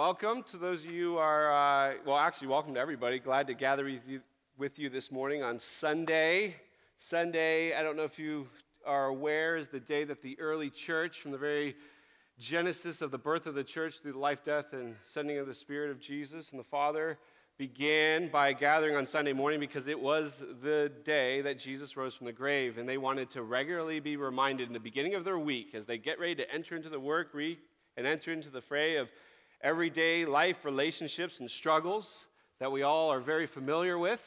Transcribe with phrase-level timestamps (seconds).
[0.00, 3.18] welcome to those of you who are, uh, well, actually, welcome to everybody.
[3.18, 4.22] Glad to gather with you,
[4.56, 6.56] with you this morning on Sunday.
[6.96, 8.46] Sunday, I don't know if you
[8.86, 11.76] are aware, is the day that the early church, from the very
[12.38, 15.52] genesis of the birth of the church through the life, death, and sending of the
[15.52, 17.18] Spirit of Jesus and the Father,
[17.58, 22.24] began by gathering on Sunday morning because it was the day that Jesus rose from
[22.24, 22.78] the grave.
[22.78, 25.98] And they wanted to regularly be reminded in the beginning of their week as they
[25.98, 27.58] get ready to enter into the work week
[27.98, 29.10] and enter into the fray of
[29.62, 32.26] everyday life, relationships, and struggles
[32.58, 34.22] that we all are very familiar with.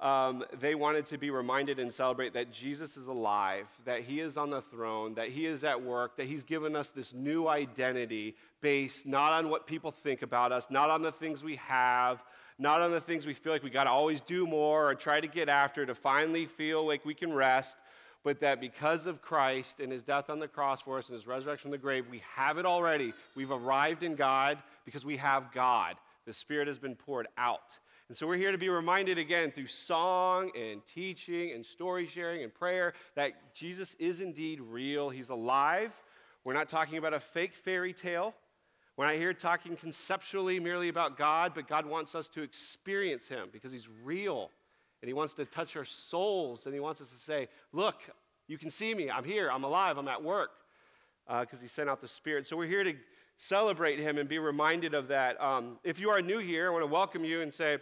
[0.00, 4.38] Um, they wanted to be reminded and celebrate that Jesus is alive, that he is
[4.38, 8.34] on the throne, that he is at work, that he's given us this new identity
[8.62, 12.22] based not on what people think about us, not on the things we have,
[12.58, 15.20] not on the things we feel like we got to always do more or try
[15.20, 17.76] to get after to finally feel like we can rest,
[18.22, 21.26] but that because of Christ and his death on the cross for us and his
[21.26, 23.14] resurrection from the grave, we have it already.
[23.34, 25.96] We've arrived in God because we have God.
[26.26, 27.78] The Spirit has been poured out.
[28.08, 32.42] And so we're here to be reminded again through song and teaching and story sharing
[32.42, 35.10] and prayer that Jesus is indeed real.
[35.10, 35.92] He's alive.
[36.44, 38.34] We're not talking about a fake fairy tale.
[38.96, 43.48] We're not here talking conceptually merely about God, but God wants us to experience Him
[43.52, 44.50] because He's real.
[45.02, 46.66] And He wants to touch our souls.
[46.66, 47.96] And He wants us to say, Look,
[48.46, 49.10] you can see me.
[49.10, 49.50] I'm here.
[49.50, 49.98] I'm alive.
[49.98, 50.50] I'm at work.
[51.26, 52.46] Because uh, He sent out the Spirit.
[52.46, 52.94] So we're here to
[53.36, 55.40] celebrate Him and be reminded of that.
[55.40, 57.78] Um, if you are new here, I want to welcome you and say,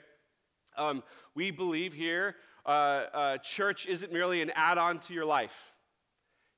[0.77, 1.03] um,
[1.35, 2.37] We believe here
[2.69, 2.71] uh,
[3.15, 5.55] uh, church isn't merely an add on to your life.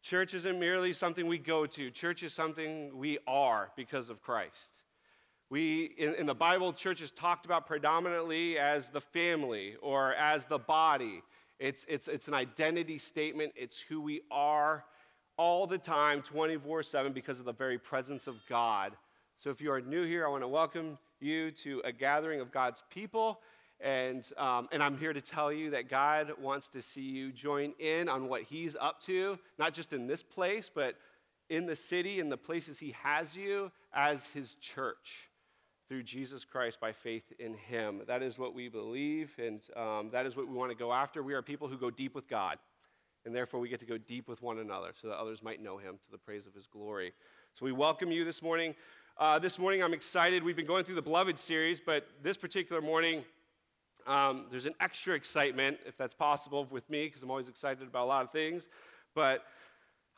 [0.02, 4.79] Church isn't merely something we go to, church is something we are because of Christ.
[5.50, 10.44] We, in, in, the Bible, church is talked about predominantly as the family or as
[10.48, 11.22] the body.
[11.58, 14.84] It's, it's, it's an identity statement, it's who we are
[15.36, 18.92] all the time, 24 7, because of the very presence of God.
[19.38, 22.52] So if you are new here, I want to welcome you to a gathering of
[22.52, 23.40] God's people.
[23.80, 27.72] And, um, and I'm here to tell you that God wants to see you join
[27.80, 30.94] in on what He's up to, not just in this place, but
[31.48, 35.29] in the city in the places He has you as His church
[35.90, 38.02] through Jesus Christ by faith in Him.
[38.06, 41.20] That is what we believe, and um, that is what we want to go after.
[41.20, 42.58] We are people who go deep with God,
[43.26, 45.78] and therefore we get to go deep with one another so that others might know
[45.78, 47.12] Him to the praise of His glory.
[47.58, 48.76] So we welcome you this morning.
[49.18, 50.44] Uh, this morning, I'm excited.
[50.44, 53.24] We've been going through the Beloved series, but this particular morning,
[54.06, 58.04] um, there's an extra excitement, if that's possible, with me, because I'm always excited about
[58.04, 58.68] a lot of things.
[59.16, 59.42] But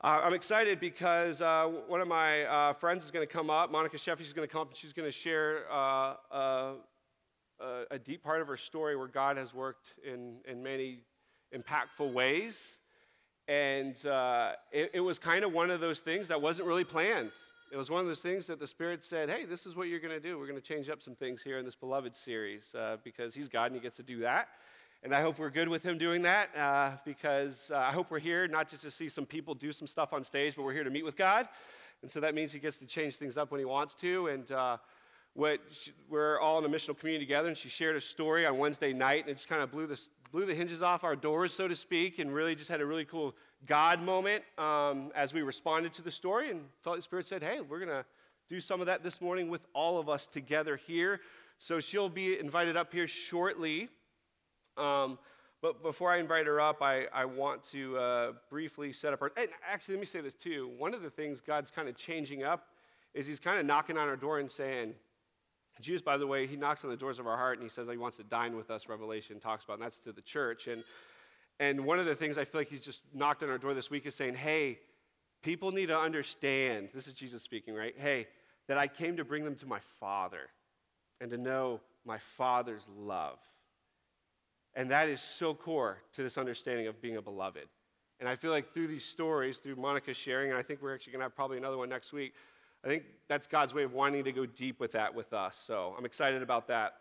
[0.05, 3.71] uh, I'm excited because uh, one of my uh, friends is going to come up.
[3.71, 6.73] Monica Sheffy is going to come up and she's going to share uh, uh,
[7.89, 11.05] a deep part of her story where God has worked in, in many
[11.55, 12.59] impactful ways.
[13.47, 17.31] And uh, it, it was kind of one of those things that wasn't really planned.
[17.73, 20.01] It was one of those things that the Spirit said, hey, this is what you're
[20.01, 20.37] going to do.
[20.37, 22.65] We're going to change up some things here in this beloved series
[23.05, 24.49] because He's God and He gets to do that.
[25.05, 28.21] And I hope we're good with Him doing that uh, because uh, I hope we're
[28.21, 30.85] here not just to see some people do some stuff on stage, but we're here
[30.85, 31.49] to meet with God.
[32.03, 34.29] And so that means He gets to change things up when He wants to.
[34.29, 34.77] And uh,
[35.35, 38.59] what she, we're all in a missional community together, and she shared a story on
[38.59, 39.99] Wednesday night, and it just kind of blew the,
[40.31, 43.05] blew the hinges off our doors, so to speak, and really just had a really
[43.05, 43.35] cool
[43.67, 46.53] God moment um, as we responded to the story.
[46.53, 48.05] And the Holy Spirit said, hey, we're going to
[48.49, 51.21] do some of that this morning with all of us together here.
[51.59, 53.89] So she'll be invited up here shortly.
[54.77, 55.19] Um,
[55.61, 59.33] but before I invite her up, I, I want to uh, briefly set up her.
[59.37, 60.71] And actually, let me say this too.
[60.77, 62.67] One of the things God's kind of changing up
[63.15, 64.95] is He's kind of knocking on our door and saying,
[65.81, 67.87] Jesus, by the way, He knocks on the doors of our heart and He says
[67.89, 70.67] He wants to dine with us, Revelation talks about, and that's to the church.
[70.67, 70.83] And
[71.63, 73.91] and one of the things I feel like he's just knocked on our door this
[73.91, 74.81] week is saying, hey,
[75.43, 77.95] people need to understand, this is Jesus speaking, right?
[77.97, 78.27] Hey,
[78.67, 80.49] that I came to bring them to my Father
[81.21, 83.39] and to know my Father's love.
[84.75, 87.69] And that is so core to this understanding of being a beloved.
[88.21, 91.13] And I feel like through these stories, through Monica sharing, and I think we're actually
[91.13, 92.35] going to have probably another one next week,
[92.85, 95.57] I think that's God's way of wanting to go deep with that with us.
[95.67, 96.95] So I'm excited about that.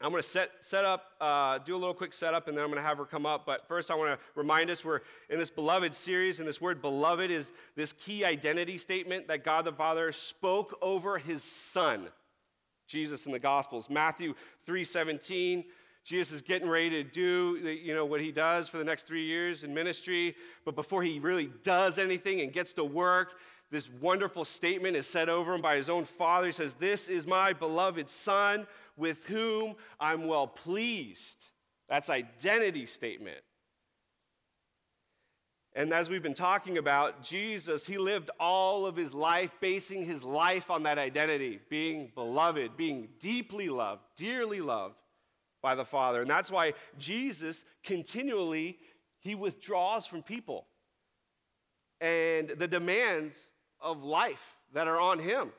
[0.00, 2.70] I'm going to set, set up, uh, do a little quick setup, and then I'm
[2.70, 3.46] going to have her come up.
[3.46, 6.82] But first, I want to remind us we're in this beloved series, and this word
[6.82, 12.08] beloved is this key identity statement that God the Father spoke over his Son,
[12.88, 13.88] Jesus, in the Gospels.
[13.88, 14.34] Matthew
[14.66, 15.64] 3:17.
[16.04, 19.24] Jesus is getting ready to do you know, what he does for the next three
[19.24, 20.36] years in ministry.
[20.64, 23.32] But before he really does anything and gets to work,
[23.70, 26.46] this wonderful statement is said over him by his own father.
[26.46, 28.66] He says, This is my beloved Son
[28.96, 31.38] with whom I'm well pleased.
[31.88, 33.40] That's identity statement.
[35.76, 40.22] And as we've been talking about, Jesus, he lived all of his life basing his
[40.22, 44.94] life on that identity, being beloved, being deeply loved, dearly loved
[45.64, 46.20] by the Father.
[46.20, 48.78] And that's why Jesus continually
[49.20, 50.66] he withdraws from people
[52.02, 53.34] and the demands
[53.80, 54.42] of life
[54.74, 55.52] that are on him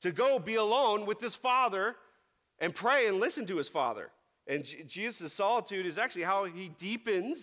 [0.00, 1.96] to go be alone with his Father
[2.60, 4.08] and pray and listen to his Father.
[4.46, 7.36] And Jesus' solitude is actually how he deepens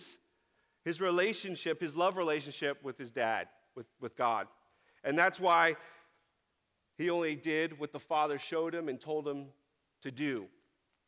[0.84, 3.46] his relationship, his love relationship with his dad,
[3.76, 4.48] with, with God.
[5.04, 5.76] And that's why
[6.98, 9.46] he only did what the Father showed him and told him
[10.02, 10.46] to do.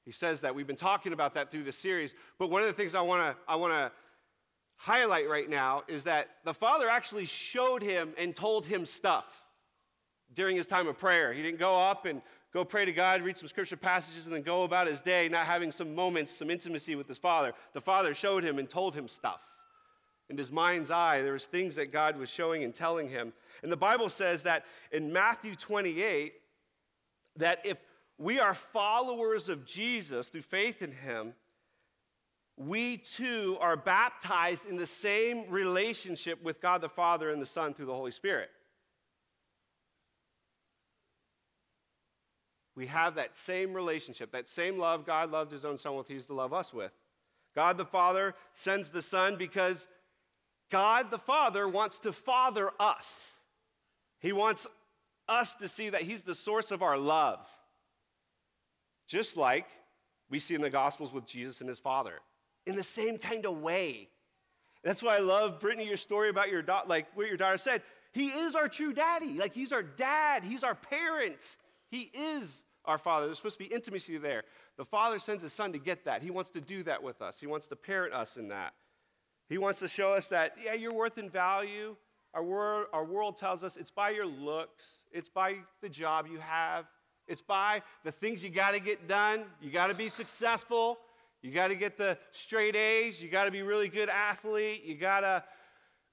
[0.06, 0.54] He says that.
[0.54, 2.14] We've been talking about that through the series.
[2.38, 3.92] But one of the things I want to I want to
[4.76, 9.24] highlight right now is that the Father actually showed him and told him stuff
[10.34, 11.32] during his time of prayer.
[11.32, 12.22] He didn't go up and
[12.54, 15.46] go pray to God, read some scripture passages, and then go about his day not
[15.46, 17.52] having some moments, some intimacy with his Father.
[17.74, 19.40] The Father showed him and told him stuff
[20.28, 23.32] in his mind's eye, there was things that God was showing and telling him.
[23.62, 26.34] And the Bible says that in Matthew 28,
[27.36, 27.78] that if
[28.18, 31.34] we are followers of Jesus through faith in him,
[32.56, 37.74] we too are baptized in the same relationship with God the Father and the Son
[37.74, 38.48] through the Holy Spirit.
[42.74, 46.26] We have that same relationship, that same love God loved his own Son with, he's
[46.26, 46.92] to love us with.
[47.54, 49.86] God the Father sends the Son because
[50.70, 53.30] God the Father wants to father us.
[54.18, 54.66] He wants
[55.28, 57.40] us to see that He's the source of our love.
[59.06, 59.66] Just like
[60.28, 62.14] we see in the Gospels with Jesus and His Father.
[62.66, 64.08] In the same kind of way.
[64.82, 67.82] That's why I love, Brittany, your story about your daughter, like what your daughter said.
[68.12, 69.34] He is our true daddy.
[69.34, 71.36] Like He's our dad, He's our parent.
[71.90, 72.48] He is
[72.84, 73.26] our Father.
[73.26, 74.44] There's supposed to be intimacy there.
[74.76, 76.22] The Father sends His Son to get that.
[76.22, 78.74] He wants to do that with us, He wants to parent us in that.
[79.48, 81.94] He wants to show us that, yeah, your worth and value.
[82.34, 86.86] Our our world tells us it's by your looks, it's by the job you have,
[87.28, 89.44] it's by the things you got to get done.
[89.60, 90.98] You got to be successful.
[91.42, 93.20] You got to get the straight A's.
[93.20, 94.84] You got to be really good athlete.
[94.84, 95.44] You got to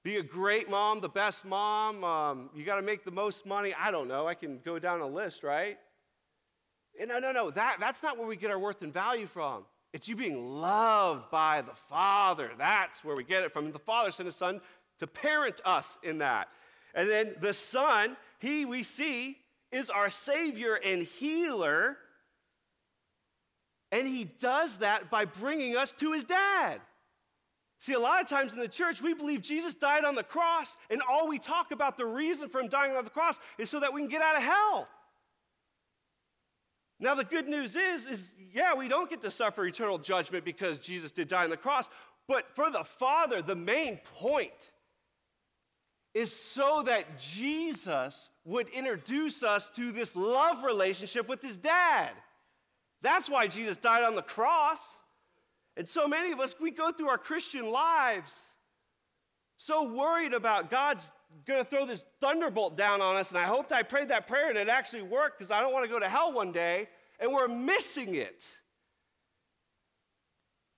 [0.02, 2.04] be a great mom, the best mom.
[2.04, 3.74] Um, you got to make the most money.
[3.78, 4.28] I don't know.
[4.28, 5.78] I can go down a list, right?
[7.00, 7.50] And no, no, no.
[7.50, 9.64] That, that's not where we get our worth and value from.
[9.92, 12.50] It's you being loved by the Father.
[12.58, 13.72] That's where we get it from.
[13.72, 14.60] The Father sent His Son
[14.98, 16.48] to parent us in that.
[16.94, 19.38] And then the Son, He, we see,
[19.74, 21.96] is our Savior and healer.
[23.90, 26.80] And He does that by bringing us to His dad.
[27.80, 30.74] See, a lot of times in the church, we believe Jesus died on the cross,
[30.88, 33.80] and all we talk about the reason for Him dying on the cross is so
[33.80, 34.88] that we can get out of hell.
[37.00, 40.78] Now, the good news is, is yeah, we don't get to suffer eternal judgment because
[40.78, 41.88] Jesus did die on the cross.
[42.28, 44.52] But for the Father, the main point
[46.14, 52.10] is so that Jesus would introduce us to this love relationship with his dad.
[53.02, 54.80] That's why Jesus died on the cross.
[55.76, 58.32] And so many of us, we go through our Christian lives
[59.56, 61.04] so worried about God's
[61.46, 63.30] going to throw this thunderbolt down on us.
[63.30, 65.84] And I hoped I prayed that prayer and it actually worked because I don't want
[65.84, 66.88] to go to hell one day.
[67.18, 68.42] And we're missing it.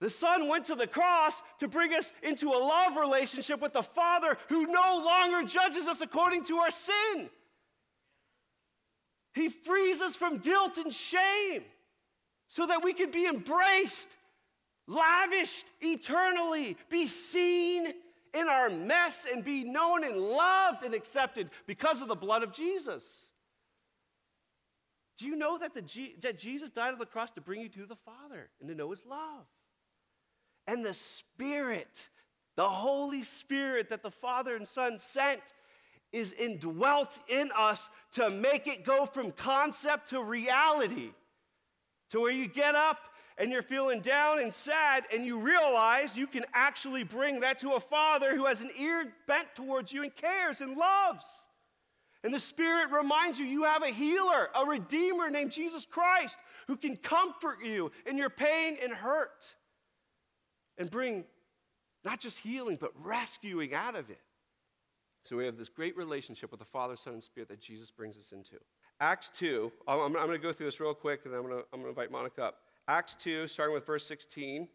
[0.01, 3.83] The Son went to the cross to bring us into a love relationship with the
[3.83, 7.31] Father who no longer judges us according to our sin.
[9.37, 11.63] He frees us from guilt and shame
[12.49, 14.09] so that we can be embraced,
[14.89, 17.93] lavished eternally, be seen
[18.33, 22.53] in our mess and be known and loved and accepted because of the blood of
[22.55, 23.05] Jesus.
[25.19, 25.83] Do you know that, the
[26.23, 28.91] that Jesus died on the cross to bring you to the Father and to know
[28.91, 29.45] His love?
[30.67, 32.09] And the Spirit,
[32.57, 35.43] the Holy Spirit that the Father and Son sent,
[36.13, 41.11] is indwelt in us to make it go from concept to reality.
[42.11, 42.99] To where you get up
[43.39, 47.73] and you're feeling down and sad, and you realize you can actually bring that to
[47.73, 51.27] a father who has an ear bent towards you and cares and loves.
[52.25, 56.37] And the Spirit reminds you you have a healer, a redeemer named Jesus Christ
[56.67, 59.45] who can comfort you in your pain and hurt
[60.79, 61.25] and bring
[62.05, 64.21] not just healing, but rescuing out of it.
[65.29, 68.17] So we have this great relationship with the Father, Son, and Spirit that Jesus brings
[68.17, 68.57] us into.
[69.01, 71.65] Acts 2, I'm, I'm going to go through this real quick and then I'm going
[71.83, 72.59] to invite Monica up.
[72.87, 74.69] Acts 2, starting with verse 16.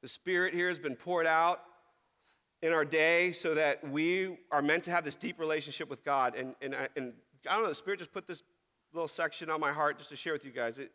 [0.00, 1.60] The Spirit here has been poured out
[2.62, 6.36] in our day so that we are meant to have this deep relationship with God.
[6.36, 7.12] And, and, I, and
[7.48, 8.44] I don't know, the Spirit just put this
[8.92, 10.78] little section on my heart just to share with you guys.
[10.78, 10.92] It,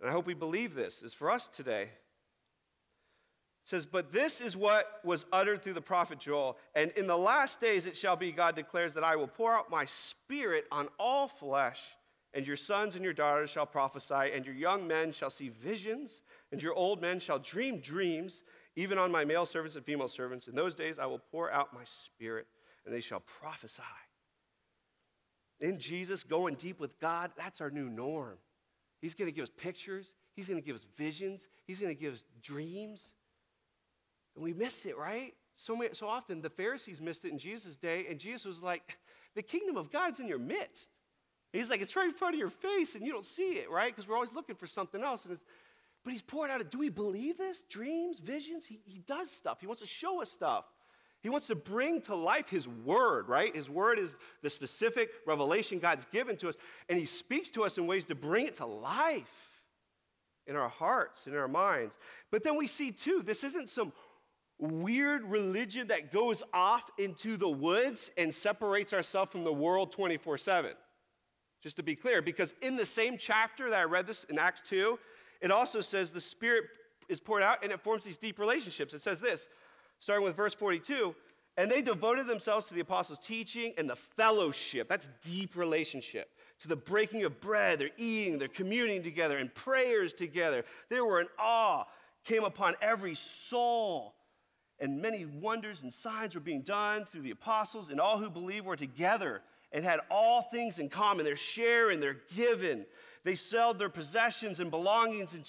[0.00, 1.90] and I hope we believe this is for us today.
[3.68, 6.56] Says, But this is what was uttered through the prophet Joel.
[6.74, 9.70] And in the last days it shall be, God declares, that I will pour out
[9.70, 11.78] my spirit on all flesh,
[12.32, 16.22] and your sons and your daughters shall prophesy, and your young men shall see visions,
[16.50, 18.42] and your old men shall dream dreams,
[18.74, 20.48] even on my male servants and female servants.
[20.48, 22.46] In those days I will pour out my spirit,
[22.86, 23.82] and they shall prophesy.
[25.60, 28.38] In Jesus, going deep with God, that's our new norm.
[29.02, 32.00] He's going to give us pictures, He's going to give us visions, He's going to
[32.00, 33.02] give us dreams.
[34.38, 35.34] And we miss it, right?
[35.56, 38.82] So, many, so often the Pharisees missed it in Jesus' day, and Jesus was like,
[39.34, 40.90] the kingdom of God's in your midst.
[41.52, 43.92] He's like, it's right in front of your face, and you don't see it, right?
[43.92, 45.24] Because we're always looking for something else.
[45.24, 45.38] And
[46.04, 47.64] but he's poured out, do we believe this?
[47.68, 48.64] Dreams, visions?
[48.64, 49.58] He, he does stuff.
[49.60, 50.64] He wants to show us stuff.
[51.20, 53.54] He wants to bring to life his word, right?
[53.56, 56.54] His word is the specific revelation God's given to us,
[56.88, 59.26] and he speaks to us in ways to bring it to life
[60.46, 61.94] in our hearts, in our minds.
[62.30, 63.92] But then we see, too, this isn't some
[64.58, 70.38] weird religion that goes off into the woods and separates ourselves from the world 24
[70.38, 70.72] 7.
[71.62, 74.62] Just to be clear, because in the same chapter that I read this in Acts
[74.68, 74.98] 2,
[75.40, 76.64] it also says the Spirit
[77.08, 78.94] is poured out and it forms these deep relationships.
[78.94, 79.48] It says this,
[79.98, 81.14] starting with verse 42
[81.58, 84.88] and they devoted themselves to the apostles' teaching and the fellowship.
[84.88, 86.30] That's deep relationship.
[86.60, 90.64] To the breaking of bread, they're eating, they're communing together, and prayers together.
[90.88, 91.84] They were in awe,
[92.24, 94.14] came upon every soul
[94.80, 98.66] and many wonders and signs were being done through the apostles, and all who believed
[98.66, 99.42] were together
[99.72, 101.24] and had all things in common.
[101.24, 102.86] They're sharing, they're given.
[103.24, 105.44] They sold their possessions and belongings and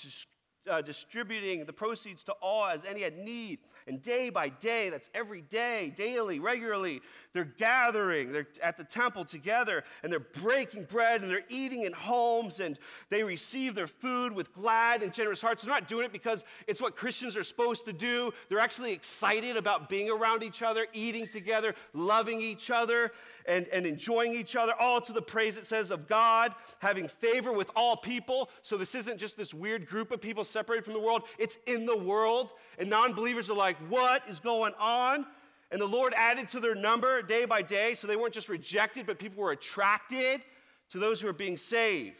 [0.69, 3.59] uh, distributing the proceeds to all as any had need.
[3.87, 7.01] And day by day, that's every day, daily, regularly,
[7.33, 11.93] they're gathering, they're at the temple together, and they're breaking bread and they're eating in
[11.93, 15.61] homes, and they receive their food with glad and generous hearts.
[15.61, 18.31] They're not doing it because it's what Christians are supposed to do.
[18.49, 23.11] They're actually excited about being around each other, eating together, loving each other,
[23.45, 27.51] and, and enjoying each other, all to the praise, it says, of God, having favor
[27.51, 28.49] with all people.
[28.61, 31.85] So this isn't just this weird group of people separated from the world, it's in
[31.85, 32.51] the world.
[32.77, 35.25] And non believers are like, what is going on?
[35.71, 39.05] And the Lord added to their number day by day, so they weren't just rejected,
[39.05, 40.41] but people were attracted
[40.89, 42.15] to those who are being saved.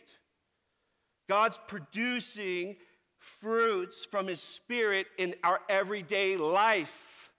[1.28, 2.76] God's producing
[3.18, 7.32] fruits from His Spirit in our everyday life.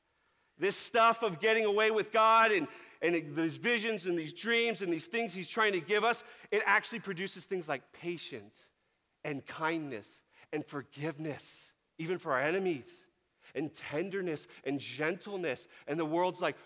[0.58, 2.66] This stuff of getting away with God and,
[3.02, 6.62] and these visions and these dreams and these things He's trying to give us, it
[6.66, 8.56] actually produces things like patience
[9.24, 10.06] and kindness
[10.52, 13.06] and forgiveness, even for our enemies
[13.54, 15.66] and tenderness and gentleness.
[15.86, 16.56] And the world's like,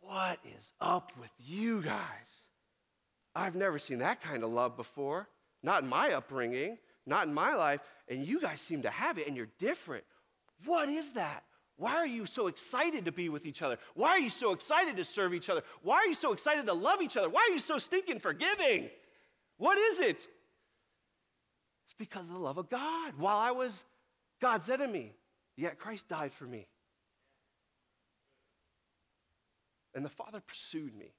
[0.00, 2.00] what is up with you guys?
[3.34, 5.28] I've never seen that kind of love before.
[5.62, 7.80] Not in my upbringing, not in my life.
[8.08, 10.04] And you guys seem to have it, and you're different.
[10.64, 11.44] What is that?
[11.76, 13.78] Why are you so excited to be with each other?
[13.94, 15.62] Why are you so excited to serve each other?
[15.82, 17.28] Why are you so excited to love each other?
[17.28, 18.90] Why are you so stinking forgiving?
[19.56, 20.28] What is it?
[21.86, 23.14] It's because of the love of God.
[23.16, 23.72] While I was
[24.40, 25.12] God's enemy,
[25.56, 26.66] Yet Christ died for me.
[29.94, 31.12] And the Father pursued me.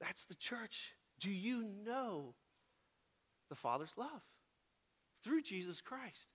[0.00, 0.92] That's the church.
[1.20, 2.34] Do you know
[3.48, 4.22] the Father's love?
[5.24, 6.28] Through Jesus Christ.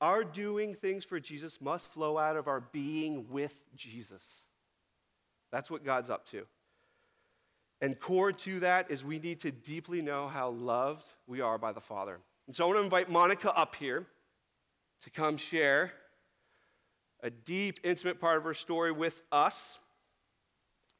[0.00, 4.22] Our doing things for Jesus must flow out of our being with Jesus.
[5.50, 6.44] That's what God's up to.
[7.80, 11.72] And core to that is we need to deeply know how loved we are by
[11.72, 12.18] the Father.
[12.46, 14.06] And so I want to invite Monica up here
[15.04, 15.92] to come share
[17.22, 19.78] a deep, intimate part of her story with us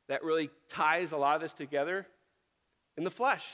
[0.09, 2.07] that really ties a lot of this together
[2.97, 3.45] in the flesh.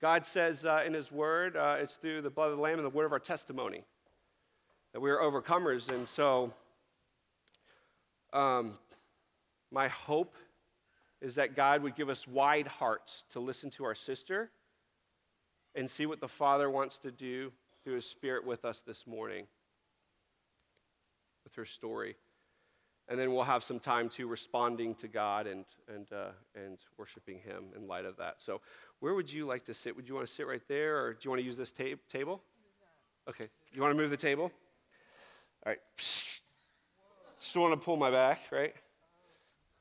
[0.00, 2.86] God says uh, in His Word, uh, it's through the blood of the Lamb and
[2.86, 3.82] the word of our testimony
[4.92, 5.88] that we are overcomers.
[5.88, 6.52] And so,
[8.32, 8.78] um,
[9.70, 10.34] my hope
[11.20, 14.50] is that God would give us wide hearts to listen to our sister
[15.74, 17.52] and see what the Father wants to do
[17.88, 19.46] through his spirit with us this morning
[21.42, 22.16] with her story.
[23.08, 27.38] And then we'll have some time to responding to God and, and, uh, and worshiping
[27.38, 28.42] him in light of that.
[28.44, 28.60] So,
[29.00, 29.96] where would you like to sit?
[29.96, 31.96] Would you want to sit right there, or do you want to use this ta-
[32.12, 32.42] table?
[33.26, 33.48] Okay.
[33.72, 34.52] You want to move the table?
[35.64, 35.78] All right.
[35.96, 38.74] Just want to pull my back, right?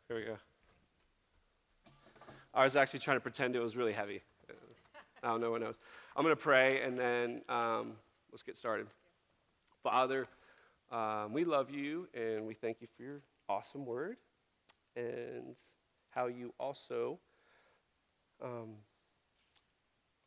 [0.07, 0.37] Here we go.
[2.53, 4.21] I was actually trying to pretend it was really heavy.
[5.21, 5.75] Don't know what knows.
[6.17, 7.93] I'm going to pray and then um,
[8.31, 8.88] let's get started.
[9.83, 10.27] Father,
[10.91, 14.17] um, we love you and we thank you for your awesome word
[14.95, 15.55] and
[16.09, 17.19] how you also
[18.43, 18.77] um,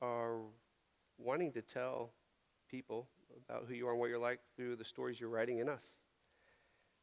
[0.00, 0.36] are
[1.18, 2.12] wanting to tell
[2.70, 3.08] people
[3.48, 5.82] about who you are and what you're like through the stories you're writing in us.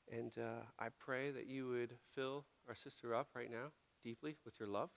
[0.10, 4.54] And uh, I pray that you would fill our sister up right now deeply with
[4.62, 4.92] your love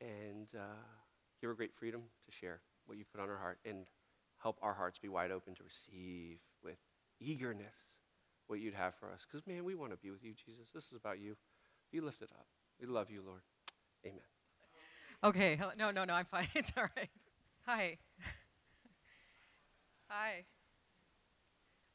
[0.00, 1.03] and uh,
[1.40, 3.86] give her great freedom to share what you put on her heart and
[4.42, 6.76] help our hearts be wide open to receive with
[7.20, 7.74] eagerness
[8.46, 9.20] what you'd have for us.
[9.26, 10.68] Because, man, we want to be with you, Jesus.
[10.74, 11.36] This is about you.
[11.90, 12.46] Be lifted up.
[12.80, 13.40] We love you, Lord.
[14.04, 14.20] Amen.
[15.22, 15.58] Okay.
[15.78, 16.12] No, no, no.
[16.12, 16.48] I'm fine.
[16.54, 17.08] It's all right.
[17.66, 17.98] Hi.
[20.08, 20.44] Hi.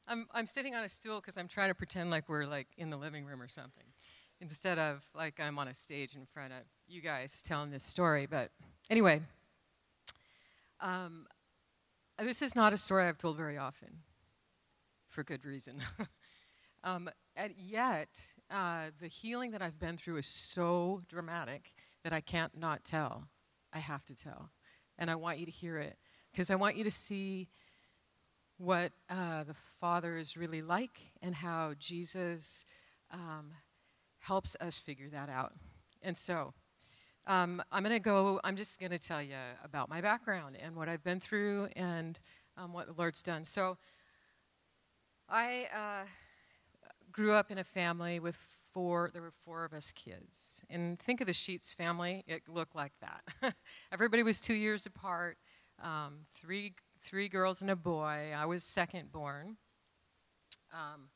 [0.08, 2.90] I'm, I'm sitting on a stool because I'm trying to pretend like we're like in
[2.90, 3.84] the living room or something
[4.42, 8.26] instead of like I'm on a stage in front of you guys telling this story.
[8.26, 8.50] But
[8.90, 9.22] anyway,
[10.82, 11.28] um,
[12.18, 14.00] this is not a story I've told very often
[15.08, 15.82] for good reason.
[16.84, 18.10] um, and yet,
[18.52, 21.72] uh, the healing that I've been through is so dramatic
[22.04, 23.26] that I can't not tell.
[23.74, 24.50] I have to tell.
[24.98, 25.98] And I want you to hear it
[26.32, 27.50] because I want you to see
[28.58, 32.66] what uh, the Father is really like and how Jesus
[33.12, 33.52] um,
[34.20, 35.54] helps us figure that out.
[36.02, 36.54] And so,
[37.30, 40.76] um, I'm going to go, I'm just going to tell you about my background and
[40.76, 42.20] what I've been through and
[42.58, 43.46] um, what the Lord's done.
[43.46, 43.78] So,
[45.30, 46.06] I uh,
[47.12, 48.36] grew up in a family with
[48.74, 50.64] four, there were four of us kids.
[50.72, 53.54] And think of the Sheets family, it looked like that.
[53.92, 55.38] Everybody was two years apart,
[55.82, 58.32] um, three three girls and a boy.
[58.36, 59.56] I was second born.
[60.74, 61.10] Um,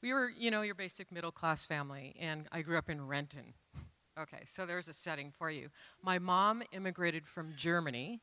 [0.00, 3.54] we were, you know, your basic middle class family, and I grew up in Renton.
[4.18, 5.68] Okay, so there's a setting for you.
[6.02, 8.20] My mom immigrated from Germany,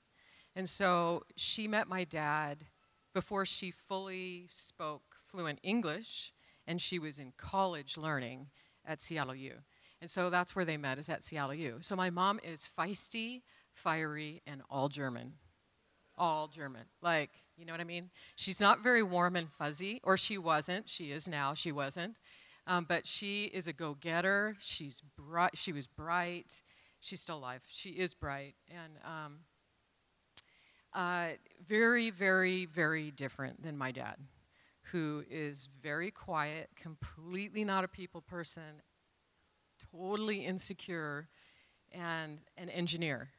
[0.56, 2.66] and so she met my dad
[3.14, 6.32] before she fully spoke fluent English,
[6.66, 8.48] and she was in college learning
[8.86, 9.54] at Seattle U.
[10.00, 11.78] And so that's where they met, is at Seattle U.
[11.82, 15.34] So my mom is feisty, fiery, and all German
[16.18, 16.84] all German.
[17.02, 18.12] Like, you know what I mean?
[18.36, 20.88] She's not very warm and fuzzy, or she wasn't.
[20.88, 21.56] She is now.
[21.56, 22.18] She wasn't.
[22.68, 24.56] Um, but she is a go-getter.
[24.60, 25.52] She's bright.
[25.56, 26.62] She was bright.
[27.00, 27.64] She's still alive.
[27.68, 29.40] She is bright and um,
[30.94, 31.30] uh,
[31.66, 34.18] very, very, very different than my dad,
[34.92, 38.82] who is very quiet, completely not a people person,
[39.92, 41.28] totally insecure,
[41.92, 43.30] and an engineer.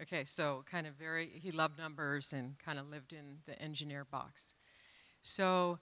[0.00, 4.04] Okay, so kind of very, he loved numbers and kind of lived in the engineer
[4.04, 4.54] box.
[5.20, 5.78] So,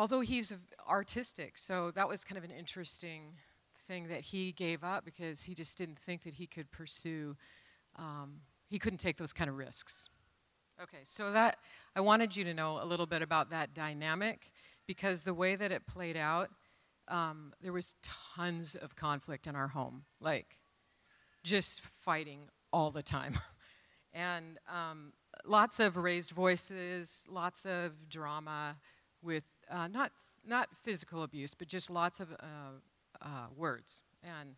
[0.00, 0.54] although he's
[0.88, 3.34] artistic, so that was kind of an interesting
[3.80, 7.36] thing that he gave up because he just didn't think that he could pursue,
[7.96, 10.08] um, he couldn't take those kind of risks.
[10.82, 11.58] Okay, so that,
[11.94, 14.50] I wanted you to know a little bit about that dynamic
[14.86, 16.48] because the way that it played out,
[17.08, 20.04] um, there was tons of conflict in our home.
[20.18, 20.60] Like,
[21.44, 23.38] just fighting all the time.
[24.14, 25.12] and um,
[25.44, 28.76] lots of raised voices, lots of drama
[29.22, 30.12] with uh, not,
[30.46, 32.78] not physical abuse, but just lots of uh,
[33.22, 34.02] uh, words.
[34.22, 34.56] And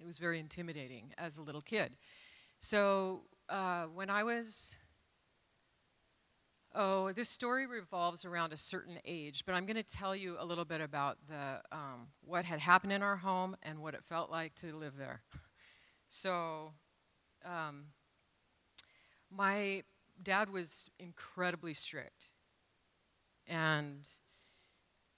[0.00, 1.96] it was very intimidating as a little kid.
[2.60, 4.78] So uh, when I was
[6.74, 10.44] Oh, this story revolves around a certain age, but I'm going to tell you a
[10.44, 14.30] little bit about the, um, what had happened in our home and what it felt
[14.30, 15.22] like to live there.
[16.14, 16.74] So,
[17.42, 17.86] um,
[19.30, 19.82] my
[20.22, 22.32] dad was incredibly strict
[23.46, 24.08] and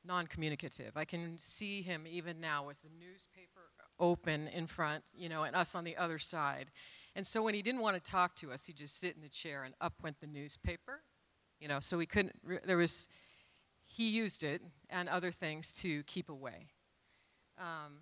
[0.04, 0.92] non communicative.
[0.96, 5.54] I can see him even now with the newspaper open in front, you know, and
[5.54, 6.70] us on the other side.
[7.16, 9.28] And so when he didn't want to talk to us, he'd just sit in the
[9.28, 11.02] chair and up went the newspaper,
[11.60, 12.34] you know, so we couldn't,
[12.66, 13.08] there was,
[13.84, 16.70] he used it and other things to keep away.
[17.56, 18.00] Um,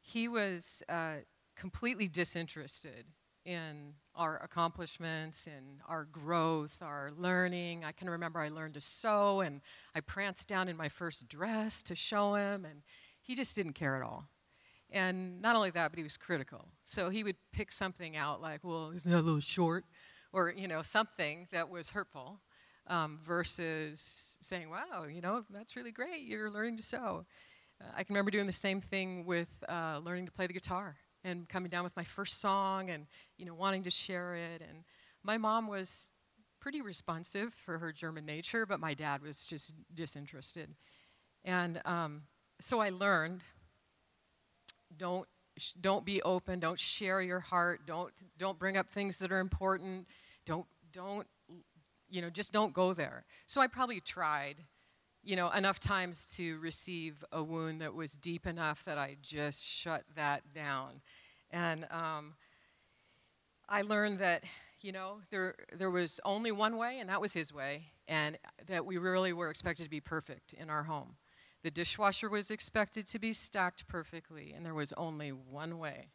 [0.00, 1.18] he was uh,
[1.54, 3.06] completely disinterested
[3.44, 7.84] in our accomplishments, in our growth, our learning.
[7.84, 9.60] I can remember I learned to sew and
[9.94, 12.82] I pranced down in my first dress to show him, and
[13.20, 14.28] he just didn't care at all.
[14.90, 16.68] And not only that, but he was critical.
[16.84, 19.84] So he would pick something out like, well, isn't that a little short?
[20.32, 22.40] Or, you know, something that was hurtful
[22.86, 26.22] um, versus saying, wow, you know, that's really great.
[26.22, 27.24] You're learning to sew.
[27.80, 30.96] Uh, I can remember doing the same thing with uh, learning to play the guitar
[31.24, 33.06] and coming down with my first song and
[33.38, 34.60] you know wanting to share it.
[34.60, 34.84] And
[35.22, 36.10] my mom was
[36.60, 40.74] pretty responsive for her german nature but my dad was just disinterested.
[41.44, 42.22] And um,
[42.60, 43.42] so i learned
[44.96, 45.26] don't
[45.80, 50.06] don't be open don't share your heart don't don't bring up things that are important
[50.44, 51.26] don't don't
[52.08, 53.24] you know just don't go there.
[53.46, 54.56] So i probably tried
[55.24, 59.64] you know, enough times to receive a wound that was deep enough that I just
[59.64, 61.00] shut that down.
[61.54, 62.34] And um,
[63.68, 64.42] I learned that,
[64.82, 68.36] you know, there, there was only one way, and that was his way, and
[68.66, 71.14] that we really were expected to be perfect in our home.
[71.62, 76.08] The dishwasher was expected to be stacked perfectly, and there was only one way.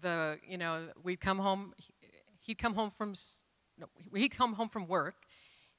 [0.00, 1.74] The, you know, we'd come home,
[2.46, 3.14] he'd come home from,
[3.78, 5.26] no, he'd come home from work,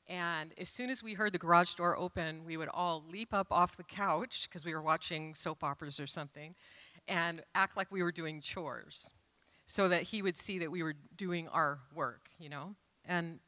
[0.10, 3.48] and as soon as we heard the garage door open, we would all leap up
[3.50, 6.54] off the couch because we were watching soap operas or something,
[7.08, 9.12] and act like we were doing chores
[9.68, 12.76] so that he would see that we were doing our work, you know?
[13.06, 13.40] And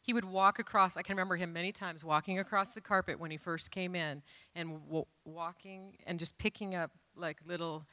[0.00, 3.30] he would walk across, I can remember him many times walking across the carpet when
[3.30, 4.22] he first came in
[4.54, 7.86] and w- walking and just picking up like little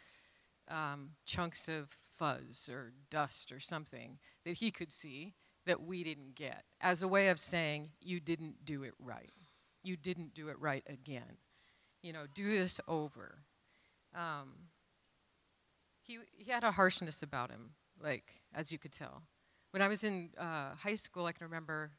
[0.68, 5.34] um, chunks of fuzz or dust or something that he could see
[5.66, 9.30] that we didn't get as a way of saying, You didn't do it right.
[9.84, 11.38] You didn't do it right again.
[12.02, 13.40] You know, do this over.
[14.16, 14.54] Um,
[16.02, 17.72] he, he had a harshness about him,
[18.02, 19.24] like, as you could tell.
[19.72, 21.92] When I was in uh, high school, I can remember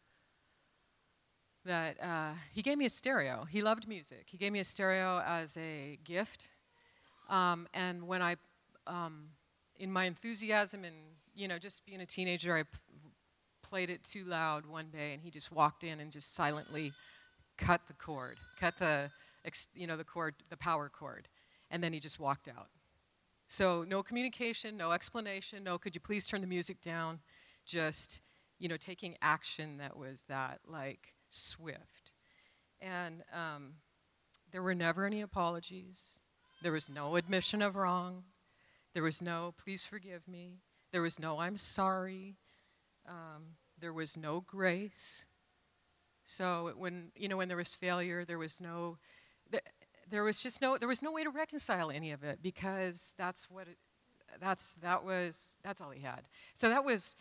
[1.65, 3.47] that uh, he gave me a stereo.
[3.49, 4.25] He loved music.
[4.27, 6.49] He gave me a stereo as a gift.
[7.31, 8.37] Um, and when I,
[8.87, 9.29] um,
[9.79, 10.97] in my enthusiasm and,
[11.35, 12.69] you know, just being a teenager, I p-
[13.63, 16.93] played it too loud one day, and he just walked in and just silently
[17.57, 19.11] cut the cord, cut the,
[19.75, 21.29] you know, the cord, the power cord,
[21.73, 22.69] and then he just walked out.
[23.49, 27.21] So no communication, no explanation, no could you please turn the music down,
[27.65, 28.21] just,
[28.59, 32.13] you know, taking action that was that like swift.
[32.81, 33.75] And um,
[34.53, 36.21] there were never any apologies.
[36.63, 38.25] There was no admission of wrong.
[38.95, 40.59] There was no please forgive me.
[40.93, 42.37] There was no I'm sorry.
[43.09, 45.27] Um, there was no grace.
[46.25, 48.99] So when you know when there was failure, there was no
[50.13, 53.51] there was just no there was no way to reconcile any of it because that's
[53.51, 53.79] what it,
[54.41, 56.29] that's that was that's all he had.
[56.55, 57.17] So that was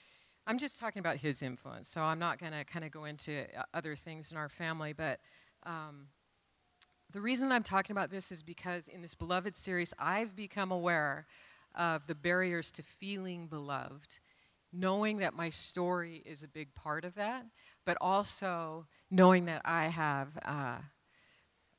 [0.46, 1.88] I'm just talking about his influence.
[1.88, 4.92] So I'm not going to kind of go into uh, other things in our family,
[4.92, 5.20] but
[5.64, 6.08] um,
[7.12, 11.28] the reason I'm talking about this is because in this beloved series, I've become aware
[11.76, 14.20] of the barriers to feeling beloved,
[14.74, 17.46] knowing that my story is a big part of that,
[17.86, 20.38] but also knowing that I have.
[20.44, 20.78] Uh,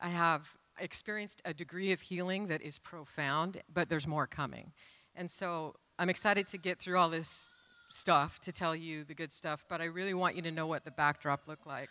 [0.00, 4.72] I have experienced a degree of healing that is profound, but there's more coming.
[5.14, 7.54] And so I'm excited to get through all this
[7.88, 10.84] stuff to tell you the good stuff, but I really want you to know what
[10.84, 11.88] the backdrop looked like.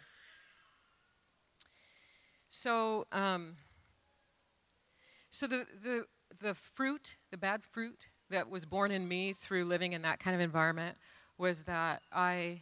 [2.49, 3.55] So, um,
[5.29, 6.05] so the, the,
[6.41, 10.35] the fruit, the bad fruit that was born in me through living in that kind
[10.35, 10.97] of environment
[11.37, 12.61] was that I,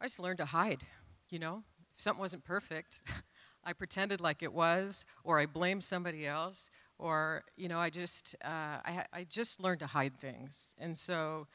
[0.00, 0.80] I just learned to hide,
[1.28, 1.62] you know?
[1.94, 3.02] If something wasn't perfect,
[3.64, 8.36] I pretended like it was, or I blamed somebody else, or you know, I just
[8.44, 11.46] uh, I, I just learned to hide things, and so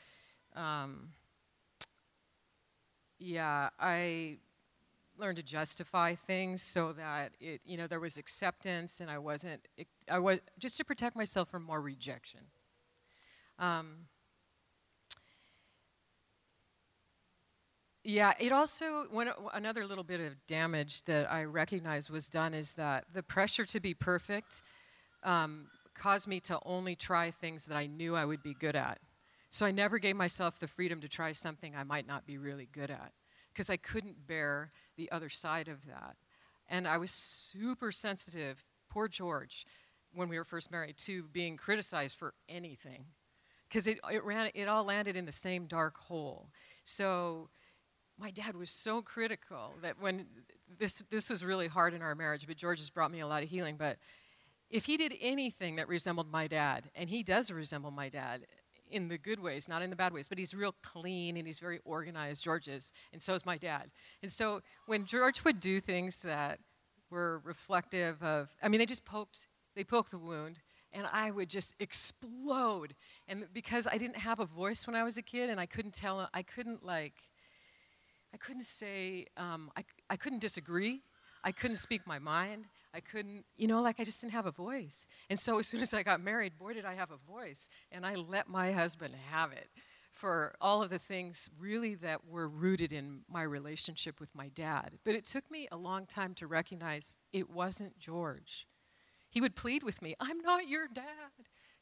[0.55, 1.09] um,
[3.19, 4.37] yeah, I
[5.17, 9.67] learned to justify things so that it you know there was acceptance, and I wasn't
[10.09, 12.41] I was just to protect myself from more rejection.
[13.57, 14.07] Um,
[18.07, 19.07] Yeah, it also,
[19.55, 23.79] another little bit of damage that I recognized was done is that the pressure to
[23.79, 24.61] be perfect
[25.23, 25.65] um,
[25.95, 28.99] caused me to only try things that I knew I would be good at.
[29.49, 32.69] So I never gave myself the freedom to try something I might not be really
[32.71, 33.11] good at
[33.51, 36.15] because I couldn't bear the other side of that.
[36.69, 39.65] And I was super sensitive, poor George,
[40.13, 43.05] when we were first married, to being criticized for anything
[43.67, 46.49] because it, it, ran, it all landed in the same dark hole.
[46.83, 47.49] So
[48.17, 50.25] my dad was so critical that when
[50.79, 53.43] this this was really hard in our marriage, but George has brought me a lot
[53.43, 53.75] of healing.
[53.77, 53.97] But
[54.69, 58.45] if he did anything that resembled my dad, and he does resemble my dad
[58.89, 61.59] in the good ways, not in the bad ways, but he's real clean and he's
[61.59, 63.89] very organized, George is, and so is my dad.
[64.21, 66.59] And so when George would do things that
[67.09, 70.59] were reflective of, I mean, they just poked, they poked the wound,
[70.93, 72.95] and I would just explode.
[73.27, 75.93] And because I didn't have a voice when I was a kid, and I couldn't
[75.93, 77.15] tell, I couldn't like
[78.35, 80.99] I couldn't say, um, I, I couldn't disagree.
[81.45, 82.65] I couldn't speak my mind.
[82.93, 85.07] I couldn't, you know, like I just didn't have a voice.
[85.29, 87.69] And so as soon as I got married, boy, did I have a voice.
[87.93, 89.69] And I let my husband have it
[90.11, 94.99] for all of the things really that were rooted in my relationship with my dad.
[95.05, 98.67] But it took me a long time to recognize it wasn't George.
[99.29, 101.05] He would plead with me, I'm not your dad.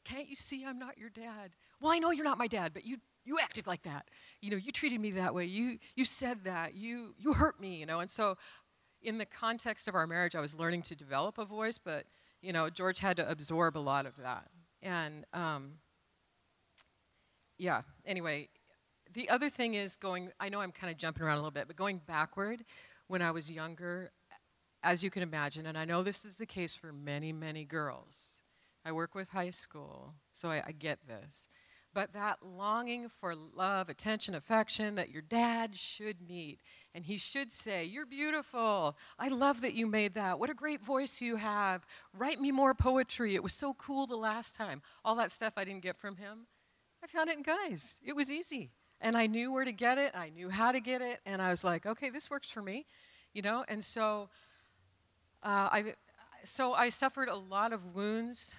[0.04, 1.56] Can't you see I'm not your dad?
[1.80, 4.08] Well, I know you're not my dad, but you you acted like that.
[4.40, 5.44] You know, you treated me that way.
[5.44, 6.74] You you said that.
[6.74, 8.00] You you hurt me, you know.
[8.00, 8.36] And so
[9.02, 12.04] in the context of our marriage, I was learning to develop a voice, but
[12.42, 14.48] you know, George had to absorb a lot of that.
[14.82, 15.72] And um,
[17.58, 18.48] yeah, anyway,
[19.12, 21.66] the other thing is going, I know I'm kind of jumping around a little bit,
[21.66, 22.64] but going backward,
[23.06, 24.10] when I was younger,
[24.82, 28.40] as you can imagine, and I know this is the case for many, many girls.
[28.84, 31.48] I work with high school, so I, I get this.
[31.94, 36.60] But that longing for love, attention, affection that your dad should meet.
[36.92, 38.96] And he should say, You're beautiful.
[39.18, 40.38] I love that you made that.
[40.38, 41.86] What a great voice you have.
[42.12, 43.36] Write me more poetry.
[43.36, 44.82] It was so cool the last time.
[45.04, 46.46] All that stuff I didn't get from him.
[47.02, 48.00] I found it in guys.
[48.04, 48.72] It was easy.
[49.00, 50.12] And I knew where to get it.
[50.14, 51.20] I knew how to get it.
[51.24, 52.86] And I was like, okay, this works for me.
[53.32, 53.64] You know?
[53.68, 54.30] And so
[55.42, 55.94] uh, I,
[56.44, 58.54] so I suffered a lot of wounds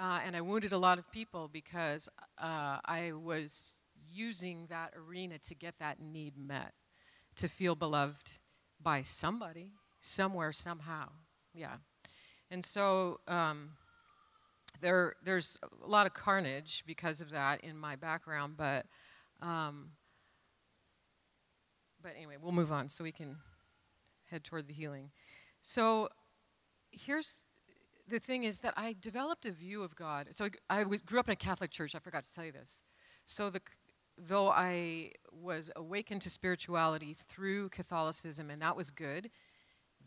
[0.00, 2.08] uh, and I wounded a lot of people because
[2.38, 6.72] uh, I was using that arena to get that need met,
[7.36, 8.38] to feel beloved
[8.82, 11.10] by somebody, somewhere, somehow.
[11.52, 11.74] Yeah.
[12.50, 13.72] And so um,
[14.80, 18.86] there, there's a lot of carnage because of that in my background, but,
[19.42, 19.90] um,
[22.02, 23.36] but anyway, we'll move on so we can
[24.30, 25.10] head toward the healing.
[25.60, 26.08] So
[26.90, 27.44] here's
[28.10, 30.28] the thing is that I developed a view of God.
[30.32, 31.94] So I was, grew up in a Catholic church.
[31.94, 32.82] I forgot to tell you this.
[33.24, 33.60] So the,
[34.18, 39.30] though I was awakened to spirituality through Catholicism, and that was good,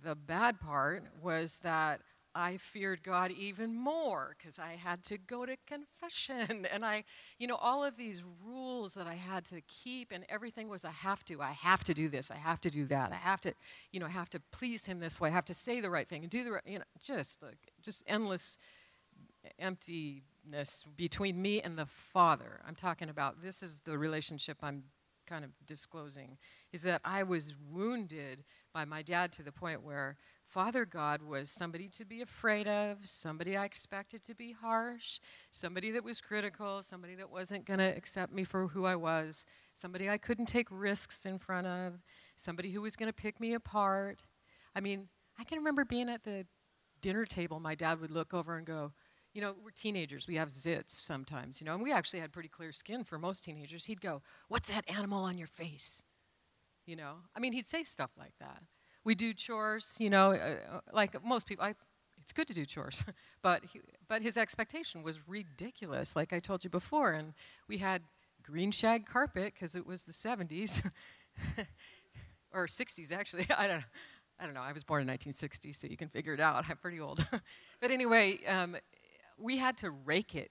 [0.04, 2.02] the bad part was that
[2.36, 7.04] I feared God even more because I had to go to confession and I,
[7.38, 10.91] you know, all of these rules that I had to keep and everything was I
[10.91, 11.41] have to.
[11.41, 12.32] I have to do this.
[12.32, 13.12] I have to do that.
[13.12, 13.54] I have to,
[13.91, 15.30] you know, I have to please Him this way.
[15.30, 17.58] I have to say the right thing and do the right, you know, just like,
[17.82, 18.58] just endless
[19.60, 22.62] emptiness between me and the Father.
[22.67, 24.84] I'm talking about this is the relationship I'm
[25.28, 26.38] kind of disclosing
[26.72, 28.43] is that I was wounded
[28.74, 30.17] by my dad to the point where
[30.54, 35.89] Father God was somebody to be afraid of, somebody I expected to be harsh, somebody
[35.89, 40.12] that was critical, somebody that wasn't going to accept me for who I was, somebody
[40.12, 42.04] I couldn't take risks in front of,
[42.38, 44.22] somebody who was going to pick me apart.
[44.76, 45.08] I mean,
[45.39, 46.46] I can remember being at the
[47.02, 48.94] dinner table, my dad would look over and go,
[49.34, 52.50] you know, we're teenagers, we have zits sometimes, you know, and we actually had pretty
[52.50, 53.86] clear skin for most teenagers.
[53.86, 56.04] He'd go, What's that animal on your face?
[56.86, 58.62] You know, I mean, he'd say stuff like that
[59.04, 61.66] we do chores, you know, uh, uh, like most people.
[61.66, 61.76] I,
[62.22, 63.04] it's good to do chores,
[63.42, 67.12] but he, but his expectation was ridiculous, like I told you before.
[67.12, 67.34] And
[67.68, 68.02] we had
[68.44, 70.84] green shag carpet because it was the 70s
[72.54, 73.48] or 60s actually.
[73.58, 73.84] I don't.
[74.39, 74.62] I don't know.
[74.62, 76.66] I was born in 1960, so you can figure it out.
[76.68, 77.26] I'm pretty old.
[77.80, 78.76] but anyway, um,
[79.38, 80.50] we had to rake it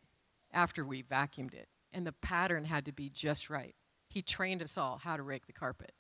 [0.52, 3.74] after we vacuumed it, and the pattern had to be just right.
[4.08, 5.92] He trained us all how to rake the carpet.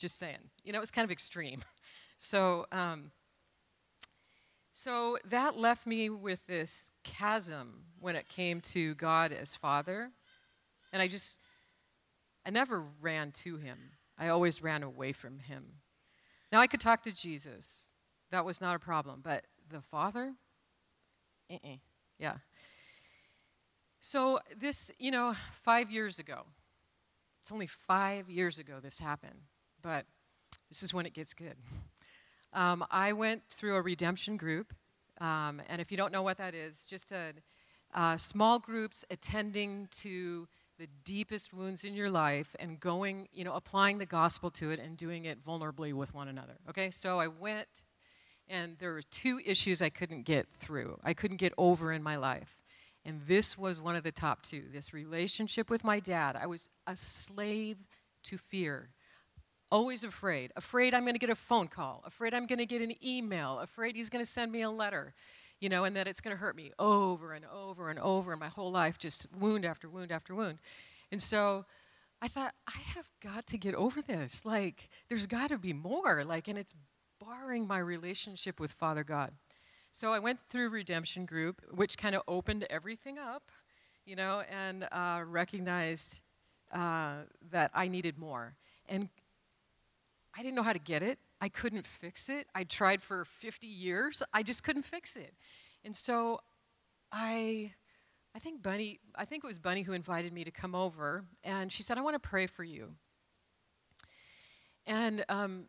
[0.00, 0.38] Just saying.
[0.64, 1.62] You know, it was kind of extreme.
[2.22, 3.12] So, um,
[4.74, 10.10] so that left me with this chasm when it came to God as Father.
[10.92, 11.38] And I just,
[12.44, 13.92] I never ran to him.
[14.18, 15.76] I always ran away from him.
[16.52, 17.88] Now I could talk to Jesus.
[18.30, 19.20] That was not a problem.
[19.24, 20.34] But the Father?
[21.50, 21.76] Uh-uh.
[22.18, 22.34] Yeah.
[24.02, 26.42] So this, you know, five years ago,
[27.40, 29.40] it's only five years ago this happened
[29.82, 30.06] but
[30.68, 31.56] this is when it gets good.
[32.52, 34.72] Um, I went through a redemption group,
[35.20, 37.32] um, and if you don't know what that is, just a
[37.94, 40.46] uh, small groups attending to
[40.78, 44.80] the deepest wounds in your life and going, you know, applying the gospel to it
[44.80, 46.54] and doing it vulnerably with one another.
[46.68, 47.82] Okay, so I went,
[48.48, 50.98] and there were two issues I couldn't get through.
[51.04, 52.62] I couldn't get over in my life.
[53.04, 56.36] And this was one of the top two this relationship with my dad.
[56.36, 57.76] I was a slave
[58.24, 58.90] to fear
[59.70, 60.52] always afraid.
[60.56, 62.02] Afraid I'm going to get a phone call.
[62.06, 63.58] Afraid I'm going to get an email.
[63.58, 65.14] Afraid he's going to send me a letter,
[65.60, 68.32] you know, and that it's going to hurt me over and over and over.
[68.32, 70.58] And my whole life, just wound after wound after wound.
[71.12, 71.64] And so
[72.22, 74.44] I thought, I have got to get over this.
[74.44, 76.22] Like, there's got to be more.
[76.24, 76.74] Like, and it's
[77.24, 79.32] barring my relationship with Father God.
[79.92, 83.50] So I went through redemption group, which kind of opened everything up,
[84.06, 86.22] you know, and uh, recognized
[86.72, 88.54] uh, that I needed more.
[88.88, 89.08] And
[90.36, 91.18] I didn't know how to get it.
[91.40, 92.46] I couldn't fix it.
[92.54, 94.22] I tried for 50 years.
[94.32, 95.34] I just couldn't fix it.
[95.84, 96.40] And so
[97.10, 97.72] I
[98.34, 101.72] I think Bunny, I think it was Bunny who invited me to come over, and
[101.72, 102.94] she said, I want to pray for you.
[104.86, 105.64] And um,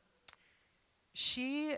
[1.13, 1.75] she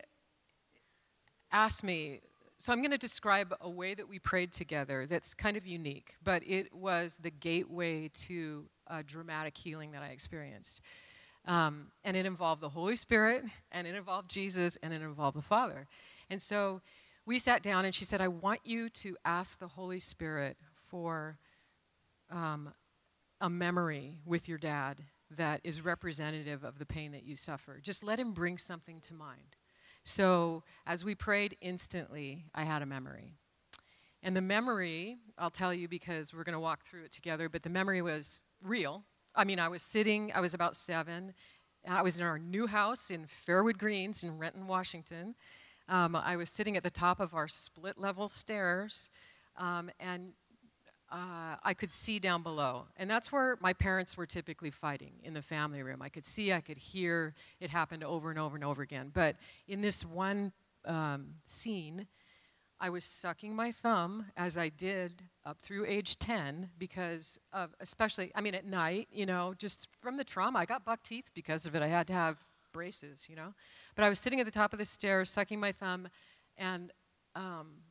[1.52, 2.20] asked me,
[2.58, 6.16] so I'm going to describe a way that we prayed together that's kind of unique,
[6.24, 10.82] but it was the gateway to a dramatic healing that I experienced.
[11.46, 15.42] Um, and it involved the Holy Spirit, and it involved Jesus, and it involved the
[15.42, 15.88] Father.
[16.30, 16.82] And so
[17.26, 20.58] we sat down, and she said, I want you to ask the Holy Spirit
[20.90, 21.38] for
[22.30, 22.74] um,
[23.42, 25.02] a memory with your dad
[25.38, 27.80] that is representative of the pain that you suffer.
[27.82, 29.58] Just let him bring something to mind.
[30.06, 33.34] So, as we prayed instantly, I had a memory.
[34.22, 37.64] And the memory, I'll tell you because we're going to walk through it together, but
[37.64, 39.04] the memory was real.
[39.36, 41.34] I mean, I was sitting, I was about seven.
[41.88, 45.36] I was in our new house in Fairwood Greens in Renton, Washington.
[45.90, 49.10] Um, I was sitting at the top of our split level stairs,
[49.58, 50.34] um, and
[51.12, 52.86] uh, I could see down below.
[52.96, 56.02] And that's where my parents were typically fighting in the family room.
[56.02, 57.34] I could see, I could hear.
[57.60, 59.12] It happened over and over and over again.
[59.14, 59.36] But
[59.68, 60.54] in this one
[60.86, 62.08] um, scene,
[62.84, 68.34] I was sucking my thumb as I did up through age 10 because of, especially,
[68.36, 70.60] I mean, at night, you know, just from the trauma.
[70.60, 71.82] I got buck teeth because of it.
[71.82, 72.44] I had to have
[72.74, 73.54] braces, you know.
[73.96, 76.10] But I was sitting at the top of the stairs, sucking my thumb,
[76.58, 76.92] and
[77.36, 77.84] um,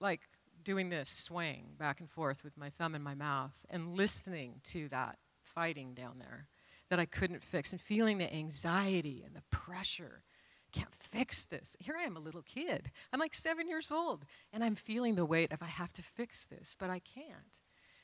[0.00, 0.22] like
[0.64, 4.88] doing this, swaying back and forth with my thumb in my mouth, and listening to
[4.88, 6.48] that fighting down there
[6.88, 10.22] that I couldn't fix, and feeling the anxiety and the pressure
[10.72, 11.76] can't fix this.
[11.78, 12.90] Here I am, a little kid.
[13.12, 16.46] I'm like seven years old, and I'm feeling the weight of I have to fix
[16.46, 17.60] this, but I can't.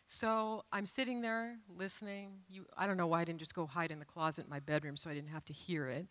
[0.06, 2.38] So I'm sitting there listening.
[2.48, 4.60] You, I don't know why I didn't just go hide in the closet in my
[4.60, 6.06] bedroom so I didn't have to hear it.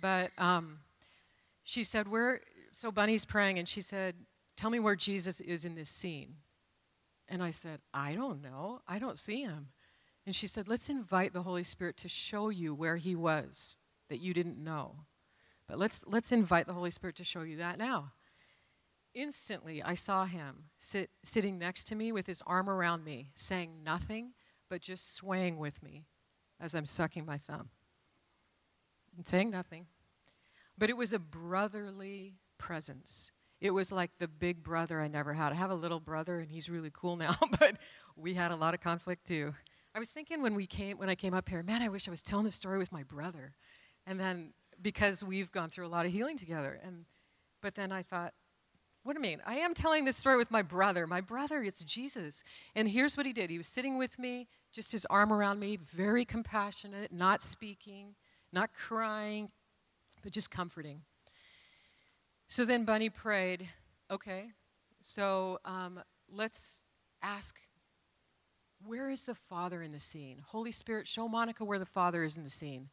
[0.00, 0.78] But um,
[1.62, 2.40] she said, "Where?"
[2.72, 4.14] So Bunny's praying, and she said,
[4.56, 6.36] "Tell me where Jesus is in this scene."
[7.28, 8.80] And I said, "I don't know.
[8.88, 9.68] I don't see him."
[10.24, 13.76] And she said, "Let's invite the Holy Spirit to show you where he was
[14.08, 15.04] that you didn't know."
[15.68, 18.12] But let's, let's invite the Holy Spirit to show you that now.
[19.14, 23.82] Instantly, I saw him sit, sitting next to me with his arm around me, saying
[23.84, 24.32] nothing,
[24.68, 26.04] but just swaying with me
[26.60, 27.70] as I'm sucking my thumb.
[29.16, 29.86] And saying nothing.
[30.76, 33.30] But it was a brotherly presence.
[33.60, 35.52] It was like the big brother I never had.
[35.52, 37.76] I have a little brother, and he's really cool now, but
[38.16, 39.54] we had a lot of conflict too.
[39.94, 42.10] I was thinking when we came when I came up here, man, I wish I
[42.10, 43.54] was telling the story with my brother.
[44.06, 44.52] And then
[44.84, 46.78] because we've gone through a lot of healing together.
[46.84, 47.06] And
[47.60, 48.34] but then I thought,
[49.02, 49.40] what do I mean?
[49.44, 51.06] I am telling this story with my brother.
[51.06, 52.44] My brother, it's Jesus.
[52.76, 53.50] And here's what he did.
[53.50, 58.14] He was sitting with me, just his arm around me, very compassionate, not speaking,
[58.52, 59.50] not crying,
[60.22, 61.02] but just comforting.
[62.48, 63.68] So then Bunny prayed,
[64.10, 64.50] okay,
[65.00, 66.84] so um, let's
[67.22, 67.58] ask
[68.86, 70.42] where is the Father in the scene?
[70.46, 72.90] Holy Spirit, show Monica where the Father is in the scene.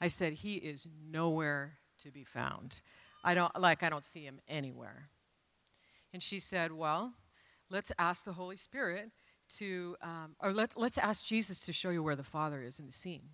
[0.00, 2.80] I said, He is nowhere to be found.
[3.24, 5.10] I don't, like, I don't see him anywhere.
[6.12, 7.14] And she said, Well,
[7.70, 9.10] let's ask the Holy Spirit
[9.56, 12.86] to, um, or let, let's ask Jesus to show you where the Father is in
[12.86, 13.30] the scene.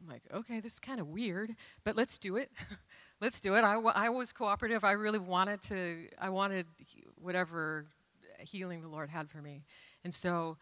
[0.00, 2.50] I'm like, okay, this is kind of weird, but let's do it.
[3.20, 3.62] let's do it.
[3.62, 4.84] I, I was cooperative.
[4.84, 6.66] I really wanted to, I wanted
[7.16, 7.86] whatever
[8.38, 9.64] healing the Lord had for me.
[10.02, 10.56] And so,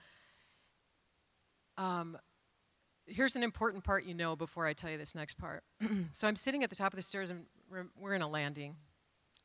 [1.78, 2.18] um,
[3.12, 5.62] here's an important part you know before I tell you this next part.
[6.12, 7.44] so I'm sitting at the top of the stairs, and
[7.98, 8.76] we're in a landing.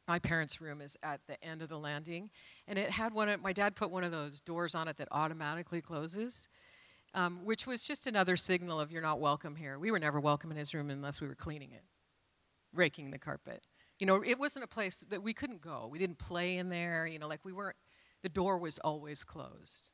[0.07, 2.29] My parents' room is at the end of the landing,
[2.67, 3.29] and it had one.
[3.29, 6.47] Of, my dad put one of those doors on it that automatically closes,
[7.13, 9.77] um, which was just another signal of you're not welcome here.
[9.77, 11.83] We were never welcome in his room unless we were cleaning it,
[12.73, 13.67] raking the carpet.
[13.99, 15.89] You know, it wasn't a place that we couldn't go.
[15.91, 17.05] We didn't play in there.
[17.05, 17.75] You know, like we weren't.
[18.23, 19.91] The door was always closed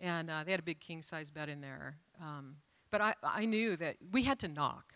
[0.00, 1.96] and uh, they had a big king size bed in there.
[2.20, 2.56] Um,
[2.90, 4.94] but I, I knew that we had to knock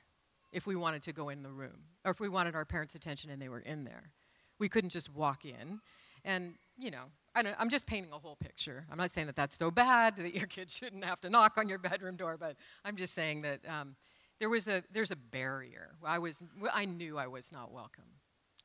[0.52, 3.30] if we wanted to go in the room, or if we wanted our parents' attention
[3.30, 4.10] and they were in there.
[4.58, 5.80] We couldn't just walk in.
[6.24, 8.84] And, you know, I am just painting a whole picture.
[8.90, 11.68] I'm not saying that that's so bad that your kids shouldn't have to knock on
[11.68, 13.96] your bedroom door, but I'm just saying that um,
[14.38, 15.92] there was a, there's a barrier.
[16.04, 18.04] I, was, I knew I was not welcome.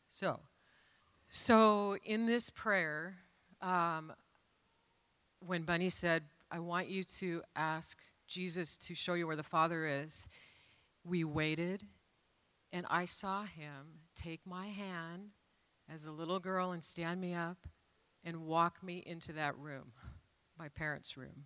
[0.09, 0.39] So,
[1.29, 3.15] so in this prayer,
[3.61, 4.13] um,
[5.45, 7.97] when Bunny said, I want you to ask
[8.27, 10.27] Jesus to show you where the Father is,
[11.03, 11.83] we waited,
[12.73, 15.29] and I saw him take my hand
[15.91, 17.67] as a little girl and stand me up
[18.23, 19.93] and walk me into that room,
[20.59, 21.45] my parents' room.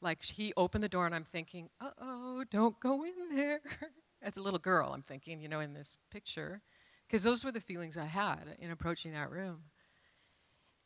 [0.00, 3.60] Like he opened the door, and I'm thinking, uh oh, don't go in there.
[4.22, 6.60] As a little girl, I'm thinking, you know, in this picture,
[7.06, 9.62] because those were the feelings I had in approaching that room.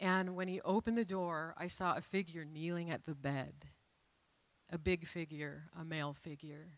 [0.01, 3.55] And when he opened the door, I saw a figure kneeling at the bed
[4.73, 6.71] a big figure, a male figure.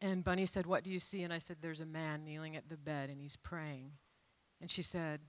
[0.00, 1.22] And Bunny said, What do you see?
[1.22, 3.92] And I said, There's a man kneeling at the bed and he's praying.
[4.60, 5.20] And she said,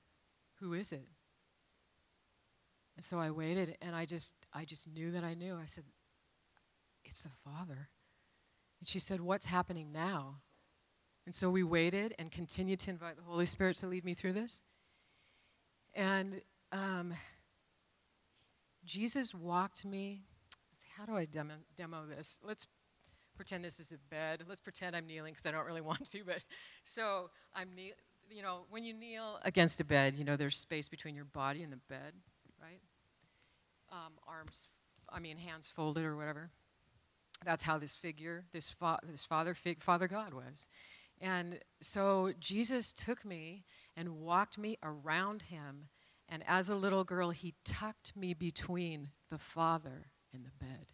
[0.59, 1.07] Who is it?
[2.95, 5.55] And so I waited and I just I just knew that I knew.
[5.55, 5.85] I said,
[7.05, 7.89] It's the Father.
[8.79, 10.41] And she said, What's happening now?
[11.27, 14.33] And so we waited and continued to invite the Holy Spirit to lead me through
[14.33, 14.63] this.
[15.93, 16.41] And
[16.75, 17.13] um,
[18.83, 20.23] Jesus walked me
[20.97, 22.39] how do I demo, demo this?
[22.43, 22.67] Let's
[23.35, 24.43] pretend this is a bed.
[24.47, 26.23] Let's pretend I'm kneeling because I don't really want to.
[26.25, 26.43] But
[26.85, 27.95] so I'm kneel.
[28.29, 31.61] You know, when you kneel against a bed, you know there's space between your body
[31.61, 32.13] and the bed,
[32.59, 32.79] right?
[33.91, 34.67] Um, arms,
[35.09, 36.49] I mean hands folded or whatever.
[37.43, 40.67] That's how this figure, this fa- this father fig- Father God was.
[41.21, 43.65] And so Jesus took me
[43.95, 45.89] and walked me around him.
[46.27, 50.93] And as a little girl, he tucked me between the Father and the bed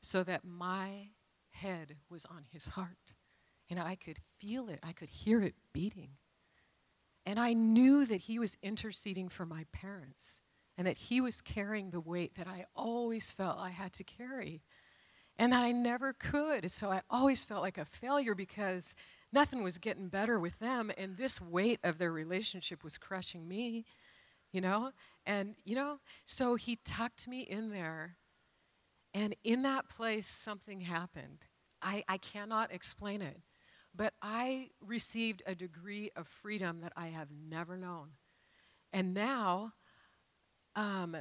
[0.00, 1.10] so that my
[1.50, 3.16] head was on his heart.
[3.70, 6.12] And I could feel it, I could hear it beating.
[7.26, 10.40] And I knew that he was interceding for my parents
[10.78, 14.62] and that he was carrying the weight that I always felt I had to carry
[15.38, 16.70] and that I never could.
[16.70, 18.94] So I always felt like a failure because
[19.32, 23.84] nothing was getting better with them, and this weight of their relationship was crushing me,
[24.52, 24.92] you know?
[25.26, 28.16] And, you know, so he tucked me in there,
[29.14, 31.46] and in that place, something happened.
[31.82, 33.40] I, I cannot explain it,
[33.94, 38.10] but I received a degree of freedom that I have never known.
[38.92, 39.72] And now,
[40.76, 41.16] um,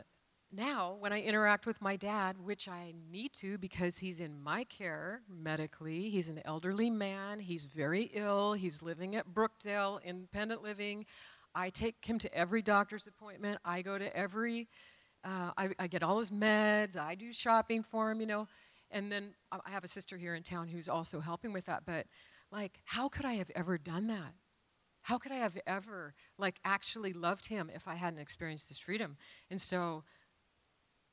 [0.52, 4.64] now, when I interact with my dad, which I need to because he's in my
[4.64, 11.06] care medically, he's an elderly man, he's very ill, he's living at Brookdale, independent living.
[11.58, 14.68] I take him to every doctor's appointment, I go to every,
[15.24, 18.48] uh, I, I get all his meds, I do shopping for him, you know.
[18.92, 21.84] And then I have a sister here in town who's also helping with that.
[21.84, 22.06] But,
[22.52, 24.36] like, how could I have ever done that?
[25.02, 29.18] How could I have ever, like, actually loved him if I hadn't experienced this freedom?
[29.50, 30.04] And so,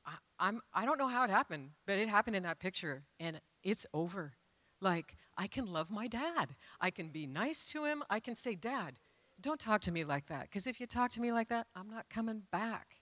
[0.05, 3.41] I, I'm, I don't know how it happened, but it happened in that picture, and
[3.63, 4.35] it's over.
[4.81, 6.51] Like, I can love my dad.
[6.83, 8.05] I can be nice to him.
[8.11, 8.99] I can say, Dad,
[9.45, 10.43] don't talk to me like that.
[10.43, 12.97] Because if you talk to me like that, I'm not coming back.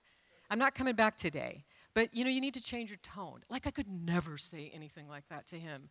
[0.51, 1.65] I'm not coming back today.
[1.95, 3.43] But you know, you need to change your tone.
[3.49, 5.89] Like, I could never say anything like that to him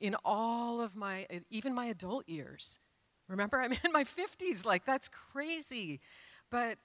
[0.00, 2.78] in all of my, even my adult years.
[3.28, 4.64] Remember, I'm in my 50s.
[4.64, 6.00] Like, that's crazy.
[6.50, 6.78] But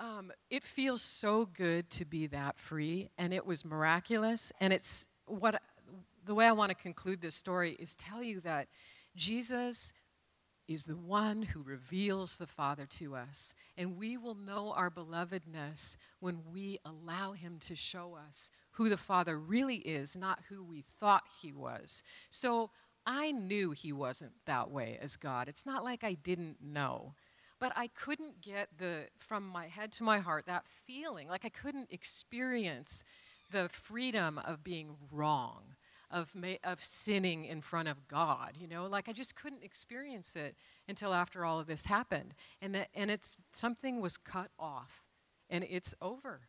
[0.00, 4.52] um, it feels so good to be that free, and it was miraculous.
[4.60, 5.62] And it's what
[6.24, 8.66] the way I want to conclude this story is tell you that
[9.14, 9.92] Jesus
[10.68, 13.54] is the one who reveals the Father to us.
[13.76, 18.96] And we will know our belovedness when we allow Him to show us who the
[18.96, 22.02] Father really is, not who we thought He was.
[22.30, 22.70] So
[23.06, 25.48] I knew He wasn't that way as God.
[25.48, 27.14] It's not like I didn't know.
[27.58, 31.48] But I couldn't get the, from my head to my heart, that feeling, like I
[31.48, 33.02] couldn't experience
[33.50, 35.75] the freedom of being wrong,
[36.16, 38.86] of, ma- of sinning in front of God, you know?
[38.86, 40.56] Like I just couldn't experience it
[40.88, 42.34] until after all of this happened.
[42.62, 45.04] And, that, and it's, something was cut off,
[45.50, 46.40] and it's over.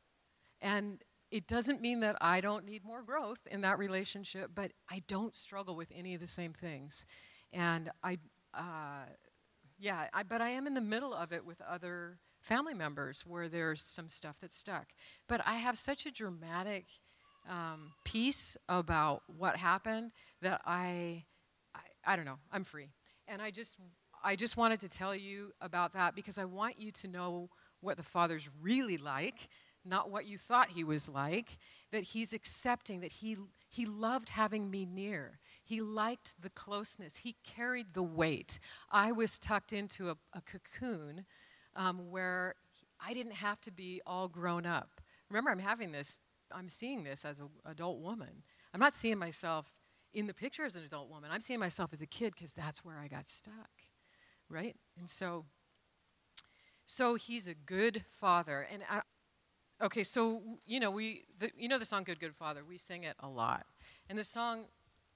[0.61, 5.03] And it doesn't mean that I don't need more growth in that relationship, but I
[5.07, 7.05] don't struggle with any of the same things.
[7.51, 8.20] And I,
[8.53, 9.05] uh,
[9.78, 13.49] yeah, I, but I am in the middle of it with other family members where
[13.49, 14.88] there's some stuff that's stuck.
[15.28, 16.86] But I have such a dramatic
[17.50, 21.24] um, piece about what happened that I,
[21.76, 22.89] I, I don't know, I'm free.
[23.28, 23.78] And I just,
[24.24, 27.50] I just wanted to tell you about that because I want you to know
[27.82, 29.50] what the Father's really like,
[29.86, 31.58] not what you thought he was like,
[31.91, 33.38] that he's accepting, that he,
[33.70, 35.39] he loved having me near.
[35.64, 37.18] He liked the closeness.
[37.18, 38.60] He carried the weight.
[38.91, 41.26] I was tucked into a, a cocoon
[41.76, 42.56] um, where
[43.00, 45.02] I didn't have to be all grown up.
[45.30, 46.18] Remember, I'm having this,
[46.52, 48.43] I'm seeing this as an adult woman.
[48.74, 49.80] I'm not seeing myself
[50.14, 51.30] in the picture as an adult woman.
[51.32, 53.70] I'm seeing myself as a kid because that's where I got stuck,
[54.50, 54.76] right?
[54.98, 55.45] And so,
[56.86, 58.68] so he's a good father.
[58.72, 59.02] And I,
[59.84, 63.04] okay, so you know we, the, you know the song "Good Good Father." We sing
[63.04, 63.66] it a lot,
[64.10, 64.66] and the song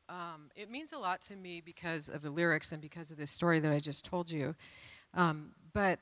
[0.09, 3.27] um, it means a lot to me because of the lyrics and because of the
[3.27, 4.55] story that I just told you.
[5.13, 5.99] Um, but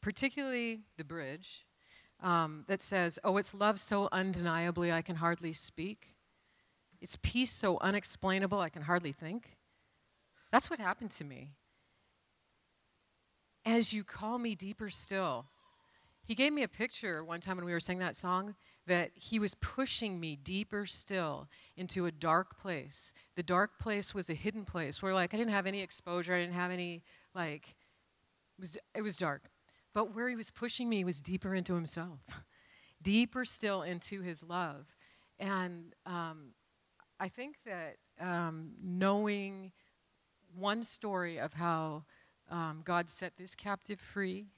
[0.00, 1.65] particularly the bridge
[2.22, 6.14] um, that says, Oh, it's love so undeniably I can hardly speak.
[7.00, 9.56] It's peace so unexplainable I can hardly think.
[10.50, 11.52] That's what happened to me.
[13.64, 15.46] As you call me deeper still.
[16.24, 18.56] He gave me a picture one time when we were singing that song
[18.86, 23.12] that he was pushing me deeper still into a dark place.
[23.36, 26.40] The dark place was a hidden place where like I didn't have any exposure, I
[26.40, 27.02] didn't have any
[27.34, 27.76] like
[28.58, 29.42] it was it was dark.
[29.96, 32.20] But where he was pushing me was deeper into himself,
[33.02, 34.94] deeper still into his love.
[35.38, 36.48] And um,
[37.18, 39.72] I think that um, knowing
[40.54, 42.04] one story of how
[42.50, 44.48] um, God set this captive free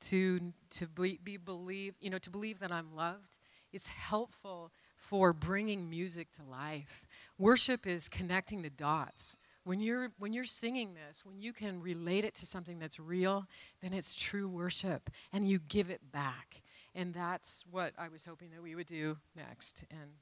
[0.00, 3.36] to to be, be believe you know to believe that I'm loved
[3.76, 7.06] it's helpful for bringing music to life.
[7.36, 9.36] Worship is connecting the dots.
[9.66, 13.48] When you're, when you're singing this, when you can relate it to something that's real,
[13.82, 16.62] then it's true worship and you give it back.
[16.94, 19.84] And that's what I was hoping that we would do next.
[19.90, 20.12] And